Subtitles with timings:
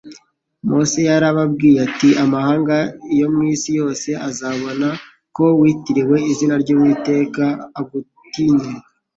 [0.67, 2.75] Mose yarababwiye ati: "Amahanga
[3.19, 4.87] yo mu isi yose azabona
[5.35, 7.43] ko witiriwe izina ry'Uwiteka
[7.79, 8.69] agutinye."